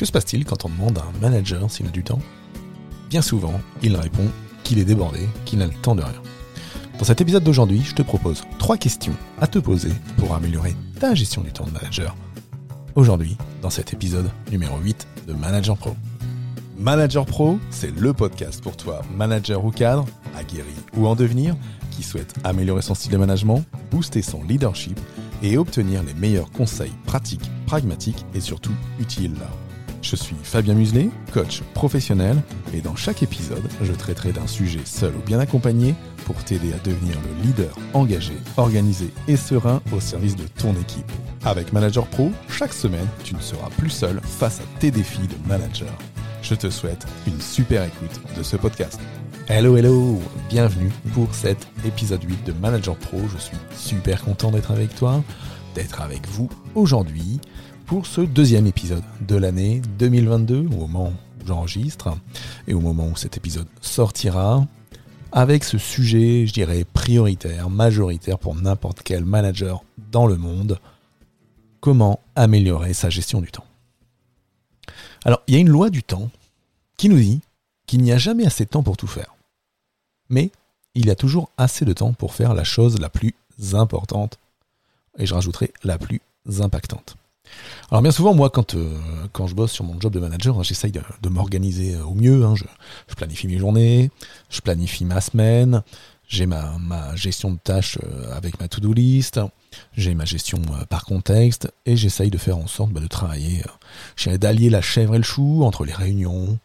Que 0.00 0.06
se 0.06 0.12
passe-t-il 0.12 0.46
quand 0.46 0.64
on 0.64 0.70
demande 0.70 0.96
à 0.96 1.02
un 1.02 1.20
manager 1.20 1.70
s'il 1.70 1.86
a 1.86 1.90
du 1.90 2.02
temps? 2.02 2.20
Bien 3.10 3.20
souvent, 3.20 3.60
il 3.82 3.94
répond 3.94 4.24
qu'il 4.64 4.78
est 4.78 4.86
débordé, 4.86 5.28
qu'il 5.44 5.58
n'a 5.58 5.66
le 5.66 5.74
temps 5.74 5.94
de 5.94 6.00
rien. 6.00 6.22
Dans 6.98 7.04
cet 7.04 7.20
épisode 7.20 7.44
d'aujourd'hui, 7.44 7.82
je 7.82 7.94
te 7.94 8.00
propose 8.00 8.44
trois 8.58 8.78
questions 8.78 9.12
à 9.42 9.46
te 9.46 9.58
poser 9.58 9.92
pour 10.16 10.34
améliorer 10.34 10.74
ta 10.98 11.14
gestion 11.14 11.42
du 11.42 11.52
temps 11.52 11.66
de 11.66 11.72
manager. 11.72 12.16
Aujourd'hui, 12.94 13.36
dans 13.60 13.68
cet 13.68 13.92
épisode 13.92 14.30
numéro 14.50 14.78
8 14.78 15.06
de 15.28 15.34
Manager 15.34 15.76
Pro. 15.76 15.94
Manager 16.78 17.26
Pro, 17.26 17.58
c'est 17.68 17.94
le 17.94 18.14
podcast 18.14 18.62
pour 18.62 18.78
toi, 18.78 19.02
manager 19.14 19.62
ou 19.62 19.70
cadre, 19.70 20.06
aguerri 20.34 20.74
ou 20.96 21.08
en 21.08 21.14
devenir, 21.14 21.56
qui 21.90 22.02
souhaite 22.02 22.32
améliorer 22.42 22.80
son 22.80 22.94
style 22.94 23.12
de 23.12 23.18
management, 23.18 23.64
booster 23.90 24.22
son 24.22 24.42
leadership 24.44 24.98
et 25.42 25.58
obtenir 25.58 26.02
les 26.02 26.14
meilleurs 26.14 26.50
conseils 26.52 26.94
pratiques, 27.04 27.50
pragmatiques 27.66 28.24
et 28.34 28.40
surtout 28.40 28.72
utiles. 28.98 29.36
Je 30.02 30.16
suis 30.16 30.36
Fabien 30.42 30.74
Muselet, 30.74 31.10
coach 31.32 31.62
professionnel, 31.74 32.42
et 32.72 32.80
dans 32.80 32.96
chaque 32.96 33.22
épisode, 33.22 33.68
je 33.82 33.92
traiterai 33.92 34.32
d'un 34.32 34.46
sujet 34.46 34.80
seul 34.84 35.14
ou 35.14 35.20
bien 35.20 35.38
accompagné 35.38 35.94
pour 36.24 36.42
t'aider 36.42 36.72
à 36.72 36.78
devenir 36.78 37.16
le 37.20 37.42
leader 37.42 37.76
engagé, 37.92 38.32
organisé 38.56 39.10
et 39.28 39.36
serein 39.36 39.82
au 39.94 40.00
service 40.00 40.36
de 40.36 40.46
ton 40.58 40.72
équipe. 40.72 41.10
Avec 41.44 41.74
Manager 41.74 42.06
Pro, 42.06 42.30
chaque 42.48 42.72
semaine, 42.72 43.06
tu 43.24 43.34
ne 43.34 43.40
seras 43.40 43.68
plus 43.76 43.90
seul 43.90 44.20
face 44.22 44.60
à 44.60 44.80
tes 44.80 44.90
défis 44.90 45.28
de 45.28 45.48
manager. 45.48 45.92
Je 46.42 46.54
te 46.54 46.70
souhaite 46.70 47.06
une 47.26 47.40
super 47.40 47.84
écoute 47.84 48.20
de 48.36 48.42
ce 48.42 48.56
podcast. 48.56 48.98
Hello, 49.48 49.76
hello, 49.76 50.18
bienvenue 50.48 50.90
pour 51.12 51.34
cet 51.34 51.68
épisode 51.84 52.22
8 52.22 52.46
de 52.46 52.52
Manager 52.52 52.96
Pro. 52.96 53.20
Je 53.30 53.38
suis 53.38 53.56
super 53.76 54.22
content 54.22 54.50
d'être 54.50 54.70
avec 54.70 54.94
toi, 54.94 55.22
d'être 55.74 56.00
avec 56.00 56.26
vous 56.28 56.48
aujourd'hui 56.74 57.40
pour 57.90 58.06
ce 58.06 58.20
deuxième 58.20 58.68
épisode 58.68 59.02
de 59.20 59.34
l'année 59.34 59.82
2022, 59.98 60.58
au 60.58 60.86
moment 60.86 61.08
où 61.08 61.44
j'enregistre 61.44 62.16
et 62.68 62.72
au 62.72 62.78
moment 62.78 63.08
où 63.08 63.16
cet 63.16 63.36
épisode 63.36 63.66
sortira, 63.80 64.64
avec 65.32 65.64
ce 65.64 65.76
sujet, 65.76 66.46
je 66.46 66.52
dirais, 66.52 66.84
prioritaire, 66.84 67.68
majoritaire 67.68 68.38
pour 68.38 68.54
n'importe 68.54 69.02
quel 69.02 69.24
manager 69.24 69.82
dans 70.12 70.28
le 70.28 70.36
monde, 70.36 70.78
comment 71.80 72.20
améliorer 72.36 72.94
sa 72.94 73.10
gestion 73.10 73.40
du 73.40 73.50
temps? 73.50 73.66
Alors, 75.24 75.42
il 75.48 75.54
y 75.54 75.56
a 75.56 75.60
une 75.60 75.68
loi 75.68 75.90
du 75.90 76.04
temps 76.04 76.30
qui 76.96 77.08
nous 77.08 77.18
dit 77.18 77.40
qu'il 77.86 78.02
n'y 78.02 78.12
a 78.12 78.18
jamais 78.18 78.46
assez 78.46 78.66
de 78.66 78.70
temps 78.70 78.84
pour 78.84 78.98
tout 78.98 79.08
faire. 79.08 79.34
Mais 80.28 80.52
il 80.94 81.06
y 81.06 81.10
a 81.10 81.16
toujours 81.16 81.50
assez 81.56 81.84
de 81.84 81.92
temps 81.92 82.12
pour 82.12 82.34
faire 82.34 82.54
la 82.54 82.62
chose 82.62 83.00
la 83.00 83.08
plus 83.08 83.34
importante, 83.72 84.38
et 85.18 85.26
je 85.26 85.34
rajouterai 85.34 85.72
la 85.82 85.98
plus 85.98 86.20
impactante. 86.60 87.16
Alors 87.90 88.02
bien 88.02 88.12
souvent, 88.12 88.34
moi, 88.34 88.50
quand, 88.50 88.74
euh, 88.74 88.96
quand 89.32 89.46
je 89.46 89.54
bosse 89.54 89.72
sur 89.72 89.84
mon 89.84 90.00
job 90.00 90.12
de 90.12 90.20
manager, 90.20 90.58
hein, 90.58 90.62
j'essaye 90.62 90.92
de, 90.92 91.28
m'organiser 91.28 91.94
euh, 91.94 92.04
au 92.04 92.14
mieux. 92.14 92.44
Hein. 92.44 92.54
je, 92.54 93.14
planifie 93.14 93.48
mes 93.48 93.58
journées, 93.58 94.10
je 94.48 94.60
planifie 94.60 95.04
ma 95.04 95.20
semaine, 95.20 95.82
j'ai 96.28 96.46
ma, 96.46 96.78
ma, 96.78 97.16
gestion 97.16 97.50
de 97.50 97.58
tâches 97.58 97.98
euh, 98.04 98.32
avec 98.32 98.60
ma 98.60 98.68
to-do 98.68 98.92
list, 98.92 99.40
j'ai 99.96 100.14
ma 100.14 100.24
gestion 100.24 100.62
par 100.88 101.04
contexte, 101.04 101.72
et 101.84 101.96
j'essaye 101.96 102.30
de 102.30 102.38
faire 102.38 102.58
en 102.58 102.68
sorte 102.68 102.92
bah, 102.92 103.00
de 103.00 103.08
travailler, 103.08 103.64
d'allier 104.26 104.70
la 104.70 104.82
chèvre 104.82 105.16
et 105.16 105.18
le 105.18 105.24
chou 105.24 105.64
entre 105.64 105.84
les 105.84 105.92
réunions, 105.92 106.58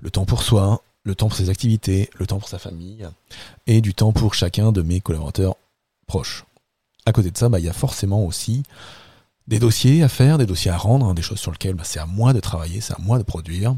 le 0.00 0.10
temps 0.10 0.24
pour 0.24 0.42
soi, 0.42 0.82
le 1.04 1.14
temps 1.14 1.28
pour 1.28 1.36
ses 1.36 1.50
activités, 1.50 2.10
le 2.18 2.26
temps 2.26 2.38
pour 2.38 2.48
sa 2.48 2.58
famille, 2.58 3.06
et 3.68 3.80
du 3.80 3.94
temps 3.94 4.12
pour 4.12 4.34
chacun 4.34 4.72
de 4.72 4.82
mes 4.82 5.00
collaborateurs 5.00 5.54
proches. 6.08 6.44
À 7.06 7.12
côté 7.12 7.30
de 7.30 7.36
ça, 7.36 7.48
bah, 7.48 7.60
il 7.60 7.64
y 7.64 7.68
a 7.68 7.74
forcément 7.74 8.24
aussi 8.24 8.64
des 9.46 9.58
dossiers 9.58 10.02
à 10.02 10.08
faire, 10.08 10.38
des 10.38 10.46
dossiers 10.46 10.70
à 10.70 10.76
rendre, 10.76 11.06
hein, 11.06 11.14
des 11.14 11.22
choses 11.22 11.38
sur 11.38 11.50
lesquelles 11.50 11.74
bah, 11.74 11.84
c'est 11.84 11.98
à 11.98 12.06
moi 12.06 12.32
de 12.32 12.40
travailler, 12.40 12.80
c'est 12.80 12.94
à 12.94 12.98
moi 13.00 13.18
de 13.18 13.22
produire. 13.22 13.76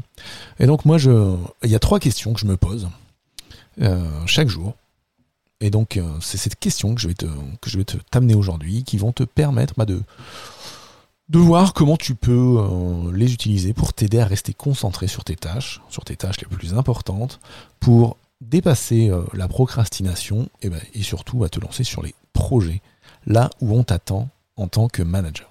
Et 0.59 0.65
donc 0.65 0.85
moi, 0.85 0.97
je, 0.97 1.35
il 1.63 1.69
y 1.69 1.75
a 1.75 1.79
trois 1.79 1.99
questions 1.99 2.33
que 2.33 2.39
je 2.39 2.45
me 2.45 2.57
pose 2.57 2.89
euh, 3.81 4.25
chaque 4.25 4.47
jour. 4.47 4.75
Et 5.59 5.69
donc 5.69 5.97
euh, 5.97 6.17
c'est 6.21 6.37
cette 6.37 6.57
question 6.59 6.95
que 6.95 7.01
je 7.01 7.07
vais 7.07 7.13
te, 7.83 7.97
t'amener 8.11 8.35
aujourd'hui, 8.35 8.83
qui 8.83 8.97
vont 8.97 9.11
te 9.11 9.23
permettre 9.23 9.73
bah, 9.77 9.85
de 9.85 10.01
de 11.29 11.39
voir 11.39 11.73
comment 11.73 11.97
tu 11.97 12.15
peux 12.15 12.31
euh, 12.57 13.11
les 13.11 13.33
utiliser 13.33 13.73
pour 13.73 13.91
t'aider 13.91 14.19
à 14.19 14.25
rester 14.25 14.53
concentré 14.53 15.07
sur 15.07 15.25
tes 15.25 15.35
tâches, 15.35 15.81
sur 15.89 16.05
tes 16.05 16.15
tâches 16.15 16.39
les 16.39 16.47
plus 16.47 16.73
importantes, 16.73 17.41
pour 17.81 18.15
dépasser 18.39 19.11
la 19.33 19.49
procrastination 19.49 20.47
ben, 20.61 20.79
et 20.93 21.03
surtout 21.03 21.43
à 21.43 21.49
te 21.49 21.59
lancer 21.59 21.83
sur 21.83 22.01
les 22.01 22.15
projets, 22.31 22.81
là 23.25 23.49
où 23.59 23.77
on 23.77 23.83
t'attend 23.83 24.29
en 24.55 24.67
tant 24.67 24.87
que 24.87 25.03
manager. 25.03 25.49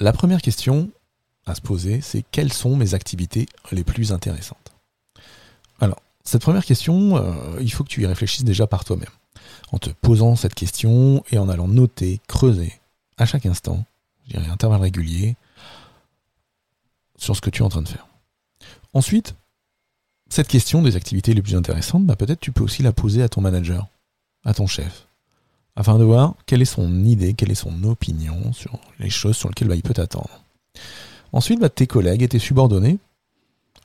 La 0.00 0.12
première 0.12 0.42
question 0.42 0.90
à 1.46 1.54
se 1.54 1.60
poser, 1.60 2.00
c'est 2.00 2.24
quelles 2.30 2.52
sont 2.52 2.76
mes 2.76 2.94
activités 2.94 3.46
les 3.72 3.82
plus 3.82 4.12
intéressantes? 4.12 4.72
Alors, 5.80 6.00
cette 6.22 6.42
première 6.42 6.64
question, 6.64 7.16
euh, 7.16 7.58
il 7.60 7.72
faut 7.72 7.82
que 7.82 7.88
tu 7.88 8.02
y 8.02 8.06
réfléchisses 8.06 8.44
déjà 8.44 8.66
par 8.66 8.84
toi-même. 8.84 9.08
En 9.72 9.78
te 9.78 9.90
posant 9.90 10.36
cette 10.36 10.54
question 10.54 11.24
et 11.30 11.38
en 11.38 11.48
allant 11.48 11.66
noter, 11.66 12.20
creuser 12.28 12.78
à 13.16 13.26
chaque 13.26 13.46
instant, 13.46 13.84
je 14.26 14.34
dirais 14.36 14.48
intervalle 14.48 14.82
régulier, 14.82 15.36
sur 17.16 17.34
ce 17.34 17.40
que 17.40 17.50
tu 17.50 17.62
es 17.62 17.64
en 17.64 17.68
train 17.68 17.82
de 17.82 17.88
faire. 17.88 18.06
Ensuite, 18.94 19.34
cette 20.28 20.48
question 20.48 20.82
des 20.82 20.94
activités 20.94 21.34
les 21.34 21.42
plus 21.42 21.56
intéressantes, 21.56 22.06
bah 22.06 22.14
peut-être 22.14 22.40
tu 22.40 22.52
peux 22.52 22.62
aussi 22.62 22.82
la 22.82 22.92
poser 22.92 23.22
à 23.22 23.28
ton 23.28 23.40
manager, 23.40 23.88
à 24.44 24.54
ton 24.54 24.68
chef, 24.68 25.07
afin 25.78 25.96
de 25.96 26.02
voir 26.02 26.34
quelle 26.44 26.60
est 26.60 26.64
son 26.64 27.04
idée, 27.04 27.34
quelle 27.34 27.52
est 27.52 27.54
son 27.54 27.84
opinion 27.84 28.52
sur 28.52 28.80
les 28.98 29.10
choses 29.10 29.36
sur 29.36 29.48
lesquelles 29.48 29.68
bah, 29.68 29.76
il 29.76 29.82
peut 29.82 29.94
t'attendre. 29.94 30.42
Ensuite, 31.32 31.60
bah, 31.60 31.68
tes 31.68 31.86
collègues 31.86 32.24
et 32.24 32.28
tes 32.28 32.40
subordonnés, 32.40 32.98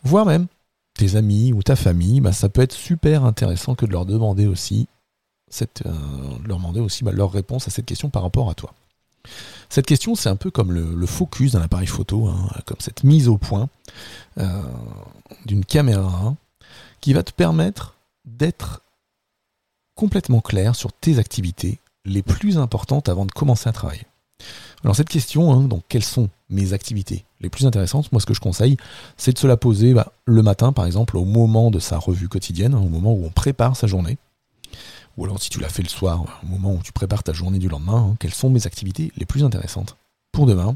voire 0.03 0.25
même 0.25 0.47
tes 0.95 1.15
amis 1.15 1.53
ou 1.53 1.61
ta 1.61 1.75
famille, 1.75 2.19
bah, 2.19 2.31
ça 2.31 2.49
peut 2.49 2.63
être 2.63 2.73
super 2.73 3.25
intéressant 3.25 3.75
que 3.75 3.85
de 3.85 3.91
leur 3.91 4.07
demander 4.07 4.47
aussi, 4.47 4.87
cette, 5.49 5.85
euh, 5.85 5.91
leur 6.47 6.57
demander 6.57 6.79
aussi 6.79 7.03
leur 7.03 7.31
réponse 7.31 7.67
à 7.67 7.71
cette 7.71 7.85
question 7.85 8.09
par 8.09 8.23
rapport 8.23 8.49
à 8.49 8.55
toi. 8.55 8.73
Cette 9.69 9.85
question, 9.85 10.15
c'est 10.15 10.29
un 10.29 10.35
peu 10.35 10.49
comme 10.49 10.71
le, 10.71 11.05
focus 11.05 11.51
d'un 11.51 11.61
appareil 11.61 11.87
photo, 11.87 12.27
hein, 12.27 12.49
comme 12.65 12.79
cette 12.79 13.03
mise 13.03 13.27
au 13.27 13.37
point 13.37 13.69
euh, 14.39 14.63
d'une 15.45 15.63
caméra 15.63 16.35
qui 17.01 17.13
va 17.13 17.21
te 17.21 17.31
permettre 17.31 17.95
d'être 18.25 18.81
complètement 19.93 20.41
clair 20.41 20.75
sur 20.75 20.91
tes 20.91 21.19
activités 21.19 21.79
les 22.05 22.21
plus 22.21 22.57
importantes 22.57 23.09
avant 23.09 23.25
de 23.25 23.31
commencer 23.31 23.69
à 23.69 23.71
travailler. 23.71 24.05
Alors 24.83 24.95
cette 24.95 25.09
question, 25.09 25.53
hein, 25.53 25.69
quelles 25.87 26.03
sont 26.03 26.29
mes 26.49 26.73
activités 26.73 27.25
les 27.39 27.49
plus 27.49 27.65
intéressantes? 27.65 28.11
Moi 28.11 28.19
ce 28.19 28.25
que 28.25 28.33
je 28.33 28.41
conseille, 28.41 28.77
c'est 29.15 29.33
de 29.33 29.37
se 29.37 29.47
la 29.47 29.57
poser 29.57 29.93
bah, 29.93 30.11
le 30.25 30.41
matin 30.41 30.73
par 30.73 30.85
exemple, 30.85 31.17
au 31.17 31.25
moment 31.25 31.71
de 31.71 31.79
sa 31.79 31.97
revue 31.97 32.27
quotidienne, 32.27 32.75
au 32.75 32.89
moment 32.89 33.13
où 33.13 33.25
on 33.25 33.29
prépare 33.29 33.77
sa 33.77 33.87
journée. 33.87 34.17
Ou 35.17 35.25
alors 35.25 35.41
si 35.41 35.49
tu 35.49 35.59
l'as 35.59 35.69
fait 35.69 35.83
le 35.83 35.89
soir, 35.89 36.41
au 36.43 36.47
moment 36.47 36.73
où 36.73 36.81
tu 36.83 36.91
prépares 36.91 37.23
ta 37.23 37.33
journée 37.33 37.59
du 37.59 37.69
lendemain, 37.69 38.09
hein, 38.09 38.15
quelles 38.19 38.33
sont 38.33 38.49
mes 38.49 38.65
activités 38.65 39.11
les 39.15 39.25
plus 39.25 39.43
intéressantes 39.43 39.95
pour 40.31 40.45
demain? 40.45 40.75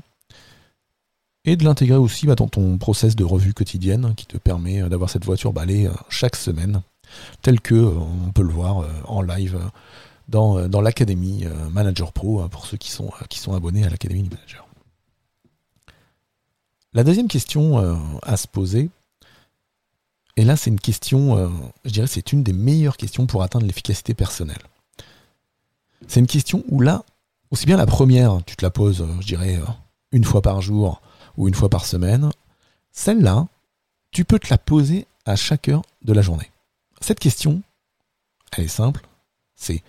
Et 1.43 1.55
de 1.55 1.63
l'intégrer 1.63 1.97
aussi 1.97 2.27
bah, 2.27 2.35
dans 2.35 2.47
ton 2.47 2.77
process 2.77 3.15
de 3.15 3.23
revue 3.23 3.53
quotidienne 3.53 4.05
hein, 4.05 4.13
qui 4.15 4.25
te 4.25 4.37
permet 4.37 4.81
euh, 4.81 4.89
d'avoir 4.89 5.09
cette 5.09 5.25
voiture 5.25 5.53
balée 5.53 5.87
euh, 5.87 5.93
chaque 6.09 6.35
semaine, 6.35 6.81
tel 7.41 7.61
que 7.61 7.73
euh, 7.73 7.93
on 8.27 8.31
peut 8.31 8.43
le 8.43 8.51
voir 8.51 8.85
en 9.05 9.21
live 9.21 9.57
dans 10.27 10.81
l'académie 10.81 11.45
euh, 11.45 11.69
Manager 11.69 12.11
Pro 12.11 12.41
hein, 12.41 12.49
pour 12.49 12.65
ceux 12.65 12.77
qui 12.77 12.91
sont, 12.91 13.07
euh, 13.07 13.25
qui 13.29 13.39
sont 13.39 13.53
abonnés 13.53 13.85
à 13.85 13.89
l'académie 13.89 14.23
du 14.23 14.29
manager. 14.29 14.67
La 16.93 17.03
deuxième 17.03 17.27
question 17.27 17.77
à 18.23 18.37
se 18.37 18.47
poser, 18.47 18.89
et 20.35 20.43
là 20.43 20.55
c'est 20.55 20.71
une 20.71 20.79
question, 20.79 21.51
je 21.85 21.91
dirais 21.91 22.07
c'est 22.07 22.31
une 22.31 22.41
des 22.41 22.53
meilleures 22.53 22.97
questions 22.97 23.27
pour 23.27 23.43
atteindre 23.43 23.67
l'efficacité 23.67 24.15
personnelle. 24.15 24.61
C'est 26.07 26.21
une 26.21 26.27
question 26.27 26.63
où 26.69 26.81
là, 26.81 27.03
aussi 27.51 27.67
bien 27.67 27.77
la 27.77 27.85
première, 27.85 28.39
tu 28.47 28.55
te 28.55 28.65
la 28.65 28.71
poses, 28.71 29.05
je 29.19 29.27
dirais, 29.27 29.59
une 30.11 30.23
fois 30.23 30.41
par 30.41 30.61
jour 30.61 31.01
ou 31.35 31.47
une 31.47 31.53
fois 31.53 31.69
par 31.69 31.85
semaine, 31.85 32.31
celle-là, 32.91 33.47
tu 34.09 34.25
peux 34.25 34.39
te 34.39 34.49
la 34.49 34.57
poser 34.57 35.05
à 35.25 35.35
chaque 35.35 35.69
heure 35.69 35.83
de 36.01 36.13
la 36.13 36.23
journée. 36.23 36.49
Cette 36.99 37.19
question, 37.19 37.61
elle 38.53 38.63
est 38.63 38.69
simple, 38.69 39.05
c'est 39.55 39.83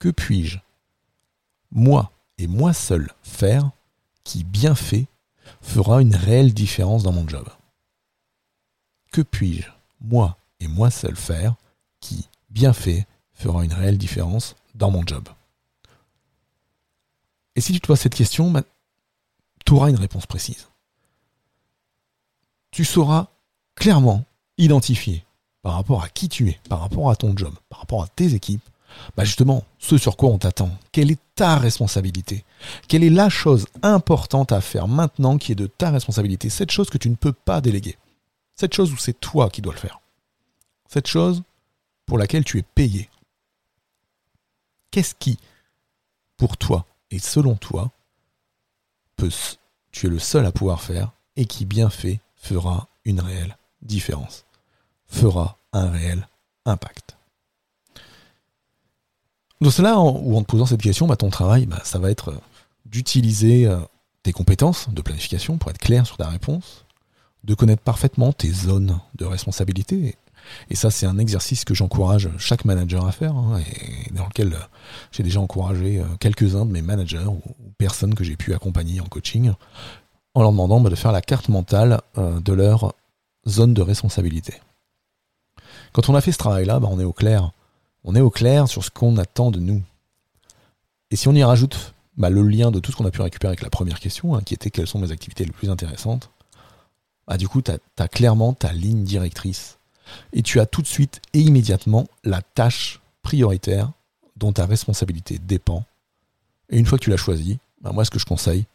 que 0.00 0.08
puis-je, 0.08 0.58
moi 1.70 2.10
et 2.38 2.48
moi 2.48 2.72
seul, 2.72 3.12
faire 3.22 3.70
qui 4.24 4.42
bien 4.42 4.74
fait 4.74 5.06
fera 5.60 6.00
une 6.00 6.16
réelle 6.16 6.52
différence 6.52 7.04
dans 7.04 7.12
mon 7.12 7.28
job 7.28 7.48
Que 9.12 9.20
puis-je, 9.20 9.68
moi 10.00 10.36
et 10.58 10.66
moi 10.66 10.90
seul, 10.90 11.14
faire 11.14 11.54
qui, 12.00 12.28
bien 12.48 12.72
fait, 12.72 13.06
fera 13.34 13.64
une 13.64 13.74
réelle 13.74 13.98
différence 13.98 14.56
dans 14.74 14.90
mon 14.90 15.06
job 15.06 15.28
Et 17.54 17.60
si 17.60 17.72
tu 17.72 17.80
te 17.80 17.86
poses 17.86 18.00
cette 18.00 18.14
question, 18.14 18.52
tu 19.66 19.72
auras 19.74 19.90
une 19.90 19.96
réponse 19.96 20.26
précise. 20.26 20.68
Tu 22.70 22.84
sauras 22.84 23.28
clairement 23.74 24.24
identifier 24.56 25.24
par 25.62 25.74
rapport 25.74 26.02
à 26.02 26.08
qui 26.08 26.28
tu 26.30 26.48
es, 26.48 26.58
par 26.70 26.80
rapport 26.80 27.10
à 27.10 27.16
ton 27.16 27.36
job, 27.36 27.54
par 27.68 27.80
rapport 27.80 28.02
à 28.02 28.08
tes 28.08 28.34
équipes, 28.34 28.62
bah 29.16 29.24
justement, 29.24 29.64
ce 29.78 29.98
sur 29.98 30.16
quoi 30.16 30.30
on 30.30 30.38
t'attend. 30.38 30.70
Quelle 30.92 31.10
est 31.10 31.20
ta 31.34 31.56
responsabilité? 31.56 32.44
Quelle 32.88 33.04
est 33.04 33.10
la 33.10 33.28
chose 33.28 33.66
importante 33.82 34.52
à 34.52 34.60
faire 34.60 34.88
maintenant 34.88 35.38
qui 35.38 35.52
est 35.52 35.56
de 35.56 35.66
ta 35.66 35.90
responsabilité? 35.90 36.50
Cette 36.50 36.70
chose 36.70 36.90
que 36.90 36.98
tu 36.98 37.10
ne 37.10 37.14
peux 37.14 37.32
pas 37.32 37.60
déléguer. 37.60 37.96
Cette 38.56 38.74
chose 38.74 38.92
où 38.92 38.96
c'est 38.96 39.18
toi 39.18 39.48
qui 39.48 39.62
dois 39.62 39.72
le 39.72 39.78
faire. 39.78 40.00
Cette 40.88 41.06
chose 41.06 41.42
pour 42.06 42.18
laquelle 42.18 42.44
tu 42.44 42.58
es 42.58 42.62
payé. 42.62 43.08
Qu'est-ce 44.90 45.14
qui, 45.14 45.38
pour 46.36 46.56
toi 46.56 46.84
et 47.10 47.18
selon 47.18 47.54
toi, 47.56 47.90
peut, 49.16 49.30
tu 49.92 50.06
es 50.06 50.10
le 50.10 50.18
seul 50.18 50.44
à 50.46 50.52
pouvoir 50.52 50.82
faire 50.82 51.12
et 51.36 51.46
qui 51.46 51.64
bien 51.64 51.90
fait 51.90 52.20
fera 52.36 52.88
une 53.04 53.20
réelle 53.20 53.56
différence, 53.82 54.44
fera 55.06 55.56
un 55.72 55.90
réel 55.90 56.28
impact? 56.64 57.16
Donc 59.60 59.74
où 59.78 60.36
en 60.36 60.42
te 60.42 60.46
posant 60.46 60.66
cette 60.66 60.80
question, 60.80 61.06
bah, 61.06 61.16
ton 61.16 61.28
travail, 61.28 61.66
bah, 61.66 61.80
ça 61.84 61.98
va 61.98 62.10
être 62.10 62.30
euh, 62.30 62.38
d'utiliser 62.86 63.66
euh, 63.66 63.78
tes 64.22 64.32
compétences 64.32 64.88
de 64.90 65.02
planification 65.02 65.58
pour 65.58 65.70
être 65.70 65.78
clair 65.78 66.06
sur 66.06 66.16
ta 66.16 66.28
réponse, 66.28 66.86
de 67.44 67.54
connaître 67.54 67.82
parfaitement 67.82 68.32
tes 68.32 68.50
zones 68.50 68.98
de 69.16 69.26
responsabilité. 69.26 70.16
Et 70.70 70.74
ça, 70.74 70.90
c'est 70.90 71.04
un 71.04 71.18
exercice 71.18 71.66
que 71.66 71.74
j'encourage 71.74 72.30
chaque 72.38 72.64
manager 72.64 73.06
à 73.06 73.12
faire, 73.12 73.36
hein, 73.36 73.60
et 73.60 74.12
dans 74.14 74.24
lequel 74.24 74.54
euh, 74.54 74.58
j'ai 75.12 75.22
déjà 75.22 75.40
encouragé 75.40 76.02
quelques-uns 76.20 76.64
de 76.64 76.72
mes 76.72 76.82
managers 76.82 77.26
ou 77.26 77.42
personnes 77.76 78.14
que 78.14 78.24
j'ai 78.24 78.36
pu 78.36 78.54
accompagner 78.54 79.02
en 79.02 79.06
coaching, 79.06 79.52
en 80.32 80.40
leur 80.40 80.52
demandant 80.52 80.80
bah, 80.80 80.88
de 80.88 80.94
faire 80.94 81.12
la 81.12 81.20
carte 81.20 81.50
mentale 81.50 82.00
de 82.16 82.52
leur 82.52 82.94
zone 83.46 83.74
de 83.74 83.82
responsabilité. 83.82 84.54
Quand 85.92 86.08
on 86.08 86.14
a 86.14 86.20
fait 86.20 86.32
ce 86.32 86.38
travail-là, 86.38 86.80
on 86.82 86.98
est 86.98 87.04
au 87.04 87.12
clair 87.12 87.52
on 88.04 88.14
est 88.14 88.20
au 88.20 88.30
clair 88.30 88.68
sur 88.68 88.84
ce 88.84 88.90
qu'on 88.90 89.16
attend 89.16 89.50
de 89.50 89.60
nous. 89.60 89.82
Et 91.10 91.16
si 91.16 91.28
on 91.28 91.34
y 91.34 91.42
rajoute 91.42 91.94
bah, 92.16 92.30
le 92.30 92.42
lien 92.42 92.70
de 92.70 92.80
tout 92.80 92.92
ce 92.92 92.96
qu'on 92.96 93.06
a 93.06 93.10
pu 93.10 93.22
récupérer 93.22 93.50
avec 93.50 93.62
la 93.62 93.70
première 93.70 94.00
question, 94.00 94.34
hein, 94.34 94.42
qui 94.42 94.54
était 94.54 94.70
quelles 94.70 94.86
sont 94.86 94.98
mes 94.98 95.10
activités 95.10 95.44
les 95.44 95.52
plus 95.52 95.70
intéressantes, 95.70 96.30
bah, 97.26 97.36
du 97.36 97.48
coup, 97.48 97.62
tu 97.62 97.70
as, 97.70 98.08
clairement 98.08 98.52
ta 98.52 98.72
ligne 98.72 99.04
directrice. 99.04 99.78
Et 100.32 100.42
tu 100.42 100.58
as 100.60 100.66
tout 100.66 100.82
de 100.82 100.86
suite 100.86 101.20
et 101.34 101.40
immédiatement 101.40 102.06
la 102.24 102.42
tâche 102.42 103.00
prioritaire 103.22 103.92
dont 104.36 104.52
ta 104.52 104.66
responsabilité 104.66 105.38
dépend. 105.38 105.84
Et 106.68 106.78
une 106.78 106.86
fois 106.86 106.98
que 106.98 107.04
tu 107.04 107.10
l'as 107.10 107.16
choisie, 107.16 107.58
bah, 107.80 107.92
moi, 107.92 108.04
ce 108.04 108.10
que 108.10 108.18
je 108.18 108.26
conseille, 108.26 108.66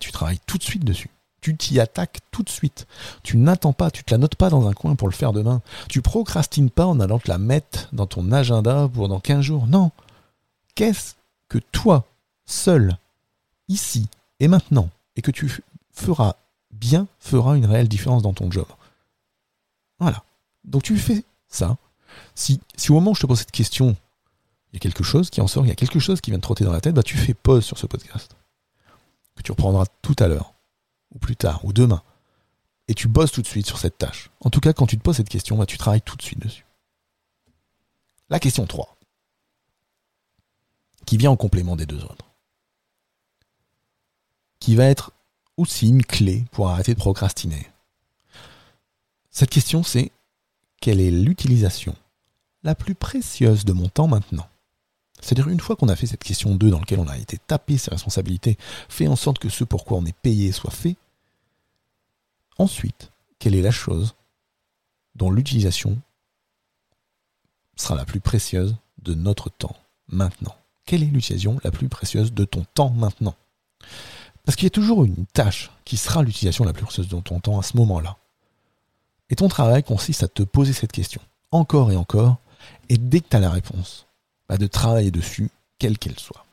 tu 0.00 0.12
travailles 0.12 0.40
tout 0.46 0.58
de 0.58 0.64
suite 0.64 0.84
dessus 0.84 1.10
tu 1.46 1.56
t'y 1.56 1.78
attaques 1.78 2.18
tout 2.32 2.42
de 2.42 2.48
suite. 2.48 2.88
Tu 3.22 3.36
n'attends 3.36 3.72
pas, 3.72 3.92
tu 3.92 4.02
te 4.02 4.12
la 4.12 4.18
notes 4.18 4.34
pas 4.34 4.50
dans 4.50 4.66
un 4.66 4.72
coin 4.72 4.96
pour 4.96 5.06
le 5.06 5.12
faire 5.12 5.32
demain. 5.32 5.62
Tu 5.88 6.02
procrastines 6.02 6.70
pas 6.70 6.86
en 6.86 6.98
allant 6.98 7.20
te 7.20 7.28
la 7.28 7.38
mettre 7.38 7.88
dans 7.92 8.06
ton 8.06 8.32
agenda 8.32 8.90
pour 8.92 9.08
dans 9.08 9.20
15 9.20 9.42
jours. 9.42 9.68
Non. 9.68 9.92
Qu'est-ce 10.74 11.14
que 11.48 11.58
toi, 11.58 12.04
seul, 12.46 12.98
ici 13.68 14.08
et 14.40 14.48
maintenant, 14.48 14.90
et 15.14 15.22
que 15.22 15.30
tu 15.30 15.62
feras 15.92 16.34
bien, 16.72 17.06
fera 17.20 17.56
une 17.56 17.66
réelle 17.66 17.86
différence 17.86 18.22
dans 18.22 18.34
ton 18.34 18.50
job? 18.50 18.66
Voilà. 20.00 20.24
Donc 20.64 20.82
tu 20.82 20.98
fais 20.98 21.22
ça. 21.46 21.76
Si, 22.34 22.60
si 22.76 22.90
au 22.90 22.94
moment 22.94 23.12
où 23.12 23.14
je 23.14 23.20
te 23.20 23.26
pose 23.26 23.38
cette 23.38 23.52
question, 23.52 23.94
il 24.72 24.74
y 24.74 24.76
a 24.78 24.80
quelque 24.80 25.04
chose 25.04 25.30
qui 25.30 25.40
en 25.40 25.46
sort, 25.46 25.64
il 25.64 25.68
y 25.68 25.72
a 25.72 25.76
quelque 25.76 26.00
chose 26.00 26.20
qui 26.20 26.32
vient 26.32 26.40
te 26.40 26.42
trotter 26.42 26.64
dans 26.64 26.72
la 26.72 26.80
tête, 26.80 26.96
bah 26.96 27.04
tu 27.04 27.16
fais 27.16 27.34
pause 27.34 27.64
sur 27.64 27.78
ce 27.78 27.86
podcast. 27.86 28.34
Que 29.36 29.42
tu 29.42 29.52
reprendras 29.52 29.84
tout 30.02 30.16
à 30.18 30.26
l'heure 30.26 30.55
ou 31.14 31.18
plus 31.18 31.36
tard, 31.36 31.64
ou 31.64 31.72
demain. 31.72 32.02
Et 32.88 32.94
tu 32.94 33.08
bosses 33.08 33.32
tout 33.32 33.42
de 33.42 33.46
suite 33.46 33.66
sur 33.66 33.78
cette 33.78 33.98
tâche. 33.98 34.30
En 34.40 34.50
tout 34.50 34.60
cas, 34.60 34.72
quand 34.72 34.86
tu 34.86 34.96
te 34.96 35.02
poses 35.02 35.16
cette 35.16 35.28
question, 35.28 35.56
bah, 35.56 35.66
tu 35.66 35.78
travailles 35.78 36.02
tout 36.02 36.16
de 36.16 36.22
suite 36.22 36.38
dessus. 36.38 36.64
La 38.28 38.40
question 38.40 38.66
3, 38.66 38.96
qui 41.04 41.16
vient 41.16 41.30
en 41.30 41.36
complément 41.36 41.76
des 41.76 41.86
deux 41.86 42.02
autres, 42.04 42.26
qui 44.58 44.74
va 44.74 44.84
être 44.84 45.12
aussi 45.56 45.88
une 45.88 46.04
clé 46.04 46.44
pour 46.50 46.68
arrêter 46.68 46.94
de 46.94 46.98
procrastiner. 46.98 47.70
Cette 49.30 49.50
question, 49.50 49.82
c'est 49.82 50.10
quelle 50.80 51.00
est 51.00 51.10
l'utilisation 51.10 51.94
la 52.62 52.74
plus 52.74 52.94
précieuse 52.94 53.64
de 53.64 53.72
mon 53.72 53.88
temps 53.88 54.08
maintenant? 54.08 54.48
C'est-à-dire 55.20 55.48
une 55.48 55.60
fois 55.60 55.76
qu'on 55.76 55.88
a 55.88 55.96
fait 55.96 56.06
cette 56.06 56.24
question 56.24 56.54
2 56.54 56.70
dans 56.70 56.78
laquelle 56.78 57.00
on 57.00 57.08
a 57.08 57.18
été 57.18 57.38
tapé 57.38 57.78
ses 57.78 57.90
responsabilités, 57.90 58.58
fait 58.88 59.08
en 59.08 59.16
sorte 59.16 59.38
que 59.38 59.48
ce 59.48 59.64
pour 59.64 59.84
quoi 59.84 59.98
on 59.98 60.06
est 60.06 60.16
payé 60.16 60.52
soit 60.52 60.70
fait, 60.70 60.96
ensuite, 62.58 63.10
quelle 63.38 63.54
est 63.54 63.62
la 63.62 63.70
chose 63.70 64.14
dont 65.14 65.30
l'utilisation 65.30 65.98
sera 67.76 67.94
la 67.94 68.04
plus 68.04 68.20
précieuse 68.20 68.76
de 69.02 69.14
notre 69.14 69.50
temps 69.50 69.76
maintenant? 70.08 70.56
Quelle 70.84 71.02
est 71.02 71.06
l'utilisation 71.06 71.58
la 71.64 71.70
plus 71.70 71.88
précieuse 71.88 72.32
de 72.32 72.44
ton 72.44 72.64
temps 72.74 72.90
maintenant? 72.90 73.34
Parce 74.44 74.54
qu'il 74.54 74.66
y 74.66 74.68
a 74.68 74.70
toujours 74.70 75.04
une 75.04 75.26
tâche 75.26 75.70
qui 75.84 75.96
sera 75.96 76.22
l'utilisation 76.22 76.64
la 76.64 76.72
plus 76.72 76.84
précieuse 76.84 77.08
de 77.08 77.20
ton 77.20 77.40
temps 77.40 77.58
à 77.58 77.62
ce 77.62 77.76
moment-là. 77.76 78.16
Et 79.28 79.34
ton 79.34 79.48
travail 79.48 79.82
consiste 79.82 80.22
à 80.22 80.28
te 80.28 80.44
poser 80.44 80.72
cette 80.72 80.92
question, 80.92 81.20
encore 81.50 81.90
et 81.90 81.96
encore, 81.96 82.38
et 82.88 82.96
dès 82.96 83.20
que 83.20 83.28
tu 83.28 83.36
as 83.36 83.40
la 83.40 83.50
réponse, 83.50 84.05
bah, 84.48 84.56
de 84.56 84.66
travailler 84.66 85.10
dessus, 85.10 85.50
quelle 85.78 85.98
qu'elle 85.98 86.18
soit. 86.18 86.46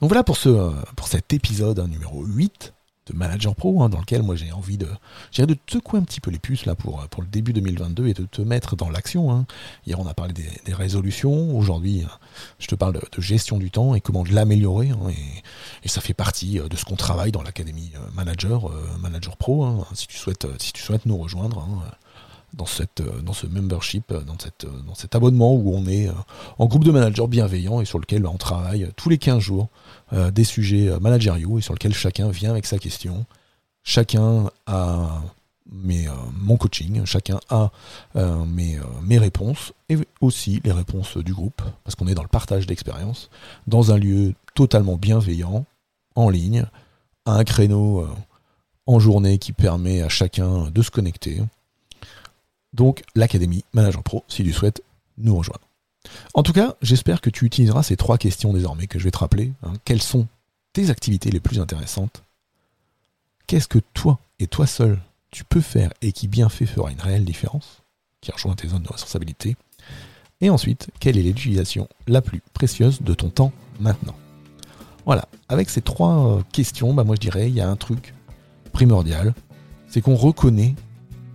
Donc 0.00 0.10
voilà 0.10 0.22
pour, 0.22 0.36
ce, 0.36 0.48
euh, 0.48 0.70
pour 0.96 1.08
cet 1.08 1.32
épisode 1.32 1.80
hein, 1.80 1.88
numéro 1.88 2.24
8 2.24 2.72
de 3.06 3.16
Manager 3.16 3.54
Pro, 3.54 3.82
hein, 3.82 3.88
dans 3.88 3.98
lequel 3.98 4.22
moi 4.22 4.36
j'ai 4.36 4.52
envie 4.52 4.76
de, 4.76 4.86
de 5.36 5.54
te 5.54 5.72
secouer 5.72 5.98
un 5.98 6.02
petit 6.02 6.20
peu 6.20 6.30
les 6.30 6.38
puces 6.38 6.66
là 6.66 6.74
pour, 6.74 7.00
euh, 7.00 7.06
pour 7.10 7.22
le 7.22 7.28
début 7.28 7.52
2022 7.52 8.06
et 8.06 8.14
de 8.14 8.24
te 8.26 8.42
mettre 8.42 8.76
dans 8.76 8.90
l'action. 8.90 9.32
Hein. 9.32 9.46
Hier 9.86 9.98
on 9.98 10.06
a 10.06 10.14
parlé 10.14 10.34
des, 10.34 10.74
résolutions, 10.74 11.56
aujourd'hui 11.56 12.02
euh, 12.04 12.08
je 12.58 12.68
te 12.68 12.74
parle 12.74 12.94
de, 12.94 13.20
gestion 13.20 13.58
du 13.58 13.70
temps 13.70 13.94
et 13.94 14.00
comment 14.00 14.24
l'améliorer. 14.30 14.90
Et, 15.82 15.88
ça 15.88 16.02
fait 16.02 16.14
partie 16.14 16.60
de 16.60 16.76
ce 16.76 16.84
qu'on 16.84 16.96
travaille 16.96 17.32
dans 17.32 17.42
l'académie 17.42 17.92
Manager, 18.14 18.70
Manager 19.00 19.38
Pro. 19.38 19.86
si, 19.94 20.06
tu 20.06 20.18
souhaites, 20.18 20.46
si 20.60 20.74
tu 20.74 20.82
souhaites 20.82 21.06
nous 21.06 21.16
rejoindre 21.16 21.66
dans, 22.54 22.66
cette, 22.66 23.00
euh, 23.00 23.20
dans 23.20 23.32
ce 23.32 23.46
membership, 23.46 24.10
euh, 24.10 24.20
dans, 24.22 24.38
cette, 24.38 24.64
euh, 24.64 24.82
dans 24.86 24.94
cet 24.94 25.14
abonnement 25.14 25.54
où 25.54 25.74
on 25.74 25.86
est 25.86 26.08
en 26.58 26.66
groupe 26.66 26.84
de 26.84 26.90
managers 26.90 27.26
bienveillants 27.26 27.80
et 27.80 27.84
sur 27.84 27.98
lequel 27.98 28.26
on 28.26 28.36
travaille 28.36 28.90
tous 28.96 29.08
les 29.08 29.18
15 29.18 29.38
jours 29.40 29.68
des 30.32 30.44
sujets 30.44 30.98
managériaux 31.00 31.58
et 31.58 31.62
sur 31.62 31.74
lequel 31.74 31.92
chacun 31.92 32.30
vient 32.30 32.50
avec 32.50 32.64
sa 32.64 32.78
question. 32.78 33.26
Chacun 33.82 34.50
a 34.66 35.20
mes, 35.70 36.06
mon 36.40 36.56
coaching, 36.56 37.04
chacun 37.04 37.40
a 37.50 37.70
mes, 38.14 38.78
mes 39.02 39.18
réponses 39.18 39.74
et 39.90 39.98
aussi 40.22 40.62
les 40.64 40.72
réponses 40.72 41.18
du 41.18 41.34
groupe, 41.34 41.60
parce 41.84 41.94
qu'on 41.94 42.06
est 42.06 42.14
dans 42.14 42.22
le 42.22 42.28
partage 42.28 42.66
d'expérience, 42.66 43.28
dans 43.66 43.92
un 43.92 43.98
lieu 43.98 44.32
totalement 44.54 44.96
bienveillant, 44.96 45.66
en 46.14 46.30
ligne, 46.30 46.64
à 47.26 47.34
un 47.34 47.44
créneau 47.44 48.08
en 48.86 48.98
journée 48.98 49.36
qui 49.36 49.52
permet 49.52 50.00
à 50.00 50.08
chacun 50.08 50.70
de 50.70 50.80
se 50.82 50.90
connecter, 50.90 51.42
donc 52.72 53.02
l'Académie 53.14 53.64
Manager 53.72 54.02
Pro 54.02 54.24
si 54.28 54.42
tu 54.44 54.52
souhaites 54.52 54.82
nous 55.16 55.36
rejoindre. 55.36 55.66
En 56.34 56.42
tout 56.42 56.52
cas, 56.52 56.76
j'espère 56.82 57.20
que 57.20 57.30
tu 57.30 57.44
utiliseras 57.44 57.82
ces 57.82 57.96
trois 57.96 58.18
questions 58.18 58.52
désormais 58.52 58.86
que 58.86 58.98
je 58.98 59.04
vais 59.04 59.10
te 59.10 59.18
rappeler. 59.18 59.52
Hein. 59.62 59.72
Quelles 59.84 60.02
sont 60.02 60.26
tes 60.72 60.90
activités 60.90 61.30
les 61.30 61.40
plus 61.40 61.60
intéressantes? 61.60 62.22
Qu'est-ce 63.46 63.68
que 63.68 63.80
toi 63.94 64.18
et 64.38 64.46
toi 64.46 64.66
seul 64.66 64.98
tu 65.30 65.44
peux 65.44 65.60
faire 65.60 65.92
et 66.00 66.12
qui 66.12 66.28
bien 66.28 66.48
fait 66.48 66.66
fera 66.66 66.90
une 66.90 67.00
réelle 67.00 67.24
différence, 67.24 67.82
qui 68.20 68.30
rejoint 68.30 68.54
tes 68.54 68.68
zones 68.68 68.82
de 68.82 68.92
responsabilité? 68.92 69.56
Et 70.40 70.50
ensuite, 70.50 70.90
quelle 71.00 71.18
est 71.18 71.22
l'utilisation 71.22 71.88
la 72.06 72.22
plus 72.22 72.40
précieuse 72.52 73.02
de 73.02 73.14
ton 73.14 73.28
temps 73.28 73.52
maintenant? 73.80 74.16
Voilà, 75.04 75.26
avec 75.48 75.70
ces 75.70 75.80
trois 75.80 76.42
questions, 76.52 76.94
bah 76.94 77.04
moi 77.04 77.16
je 77.16 77.20
dirais, 77.20 77.48
il 77.48 77.54
y 77.54 77.60
a 77.60 77.68
un 77.68 77.76
truc 77.76 78.14
primordial, 78.72 79.34
c'est 79.88 80.00
qu'on 80.00 80.14
reconnaît 80.14 80.74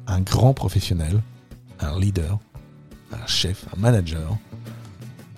un 0.07 0.21
grand 0.21 0.53
professionnel, 0.53 1.21
un 1.79 1.99
leader, 1.99 2.39
un 3.11 3.25
chef, 3.27 3.65
un 3.75 3.79
manager, 3.79 4.37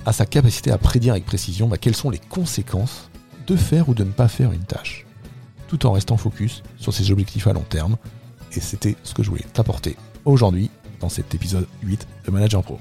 a 0.05 0.13
sa 0.13 0.25
capacité 0.25 0.71
à 0.71 0.77
prédire 0.77 1.13
avec 1.13 1.25
précision 1.25 1.67
bah, 1.67 1.77
quelles 1.77 1.95
sont 1.95 2.09
les 2.09 2.19
conséquences 2.19 3.09
de 3.47 3.55
faire 3.55 3.89
ou 3.89 3.93
de 3.93 4.03
ne 4.03 4.11
pas 4.11 4.27
faire 4.27 4.51
une 4.51 4.63
tâche, 4.63 5.05
tout 5.67 5.85
en 5.85 5.91
restant 5.91 6.17
focus 6.17 6.63
sur 6.77 6.93
ses 6.93 7.11
objectifs 7.11 7.47
à 7.47 7.53
long 7.53 7.65
terme. 7.67 7.97
Et 8.53 8.59
c'était 8.59 8.95
ce 9.03 9.13
que 9.13 9.23
je 9.23 9.29
voulais 9.29 9.45
t'apporter 9.53 9.97
aujourd'hui 10.23 10.69
dans 10.99 11.09
cet 11.09 11.33
épisode 11.35 11.67
8 11.83 12.07
de 12.25 12.31
Manager 12.31 12.63
Pro. 12.63 12.79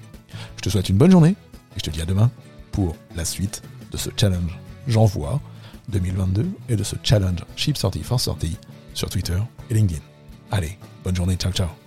Je 0.56 0.62
te 0.62 0.68
souhaite 0.68 0.88
une 0.88 0.96
bonne 0.96 1.10
journée 1.10 1.30
et 1.30 1.78
je 1.78 1.82
te 1.82 1.90
dis 1.90 2.00
à 2.00 2.06
demain 2.06 2.30
pour 2.72 2.96
la 3.16 3.24
suite 3.24 3.62
de 3.90 3.96
ce 3.96 4.10
challenge 4.16 4.58
J'envoie 4.86 5.40
2022 5.88 6.46
et 6.68 6.76
de 6.76 6.84
ce 6.84 6.96
challenge 7.02 7.44
Chip 7.56 7.76
Sortie 7.76 8.02
for 8.02 8.20
Sortie 8.20 8.58
sur 8.92 9.08
Twitter 9.08 9.38
et 9.70 9.74
LinkedIn. 9.74 10.13
Allez, 10.50 10.78
bonne 11.02 11.16
journée, 11.16 11.36
ciao 11.36 11.52
ciao 11.52 11.83